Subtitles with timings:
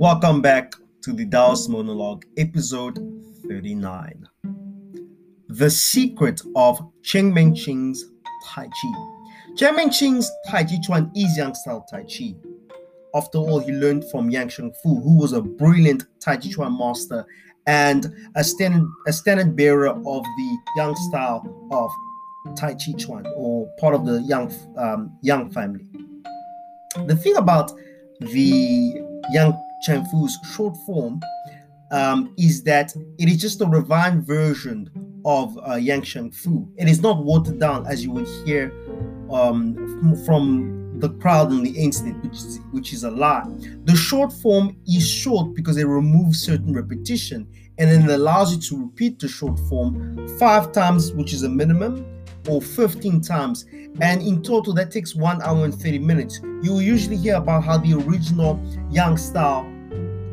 [0.00, 2.98] Welcome back to the Taoist Monologue, episode
[3.46, 4.26] 39.
[5.48, 8.06] The secret of Cheng Man-ch'ing's
[8.46, 9.54] Tai Chi.
[9.58, 12.34] Cheng Man-ch'ing's Tai Chi Chuan is Yang style Tai Chi.
[13.14, 17.26] After all, he learned from Yang Chengfu, who was a brilliant Tai Chi Chuan master
[17.66, 23.70] and a standard, a standard bearer of the Yang style of Tai Chi Chuan, or
[23.78, 25.84] part of the Yang, um, Yang family.
[27.06, 27.70] The thing about
[28.20, 31.20] the Yang Chengfu's short form
[31.90, 34.90] um, is that it is just a refined version
[35.24, 36.68] of uh, Yang Chengfu.
[36.76, 38.72] It is not watered down as you would hear
[39.30, 43.44] um, from the crowd on the internet, which is, which is a lie.
[43.84, 47.46] The short form is short because it removes certain repetition
[47.78, 51.48] and then it allows you to repeat the short form five times, which is a
[51.48, 52.04] minimum,
[52.48, 53.64] or 15 times.
[54.00, 56.40] And in total, that takes one hour and 30 minutes.
[56.62, 58.60] You will usually hear about how the original
[58.90, 59.62] Yang style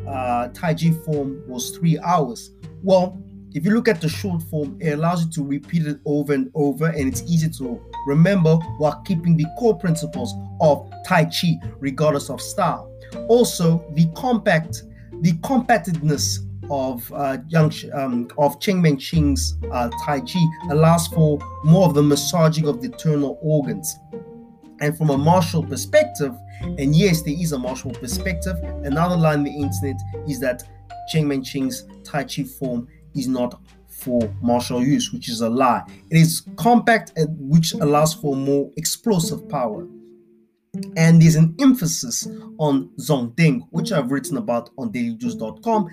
[0.08, 2.52] uh, Tai Chi form was three hours.
[2.82, 3.20] Well,
[3.54, 6.50] if you look at the short form, it allows you to repeat it over and
[6.54, 12.28] over, and it's easy to remember while keeping the core principles of Tai Chi, regardless
[12.30, 12.92] of style.
[13.28, 14.82] Also, the compact,
[15.22, 21.86] the compactedness of uh, Yang um, of Cheng Man-ch'ing's uh, Tai Chi allows for more
[21.86, 23.96] of the massaging of the internal organs.
[24.80, 29.44] And from a martial perspective, and yes, there is a martial perspective, another line on
[29.44, 30.62] the internet is that
[31.08, 35.82] Cheng Man-ch'ing's Tai Chi form is not for martial use, which is a lie.
[36.10, 39.86] It is compact, uh, which allows for more explosive power.
[40.96, 45.88] And there's an emphasis on Zongding, which I've written about on dailyjuice.com.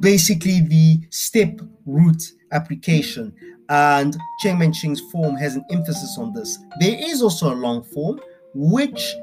[0.00, 3.34] Basically, the step root application.
[3.68, 6.58] And Cheng Man-ch'ing's form has an emphasis on this.
[6.80, 8.20] There is also a long form,
[8.54, 9.14] which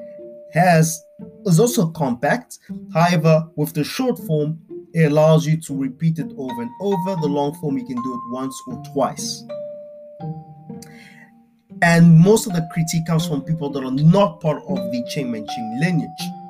[0.53, 1.01] has
[1.45, 2.59] is also compact.
[2.93, 4.59] However, with the short form,
[4.93, 7.15] it allows you to repeat it over and over.
[7.21, 9.43] The long form, you can do it once or twice.
[11.81, 15.31] And most of the critique comes from people that are not part of the Cheng
[15.31, 16.42] Man-ch'ing lineage.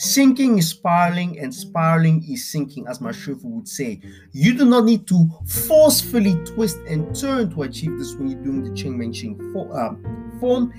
[0.00, 4.00] Sinking is spiraling, and spiraling is sinking, as my Shifu would say.
[4.30, 8.62] You do not need to forcefully twist and turn to achieve this when you're doing
[8.62, 9.96] the Cheng Man-ch'ing for, uh,
[10.38, 10.72] form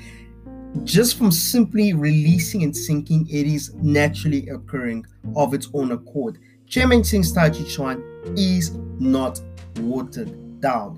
[0.86, 6.40] just from simply releasing and sinking, it is naturally occurring of its own accord.
[6.68, 8.02] Cheng Man-ch'ing's Tai Chi Chuan
[8.38, 9.42] is not
[9.82, 10.98] watered down.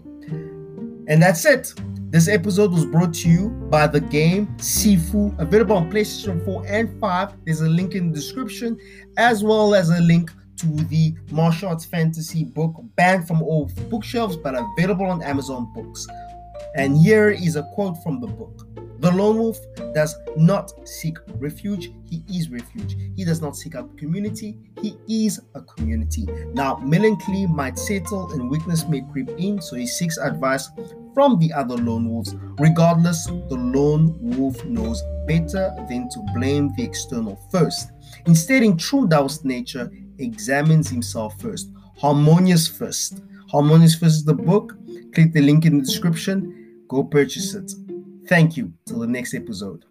[1.08, 1.74] And that's it.
[2.12, 7.00] This episode was brought to you by the game Sifu, available on PlayStation 4 and
[7.00, 7.46] 5.
[7.46, 8.78] There's a link in the description,
[9.16, 14.36] as well as a link to the martial arts fantasy book banned from all bookshelves
[14.36, 16.06] but available on Amazon Books.
[16.76, 18.68] And here is a quote from the book.
[19.00, 19.58] The lone wolf
[19.96, 22.98] does not seek refuge, he is refuge.
[23.16, 26.28] He does not seek out community, he is a community.
[26.54, 30.70] Now, melancholy might settle and weakness may creep in, so he seeks advice
[31.14, 32.36] from the other lone wolves.
[32.60, 37.92] Regardless, the lone wolf knows better than to blame the external first.
[38.26, 41.72] Instead, in true Taoist nature, examines himself first.
[41.98, 43.22] Harmonious First.
[43.50, 44.78] Harmonious First is the book.
[45.14, 46.84] Click the link in the description.
[46.88, 47.72] Go purchase it.
[48.28, 48.74] Thank you.
[48.86, 49.86] Till the next episode.